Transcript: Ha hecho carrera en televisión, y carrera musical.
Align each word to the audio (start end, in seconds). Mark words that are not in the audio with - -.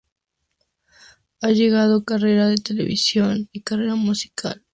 Ha 1.43 1.51
hecho 1.51 2.03
carrera 2.05 2.49
en 2.49 2.57
televisión, 2.63 3.47
y 3.51 3.61
carrera 3.61 3.93
musical. 3.93 4.65